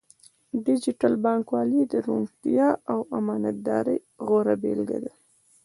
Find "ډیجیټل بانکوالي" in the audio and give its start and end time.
0.65-1.81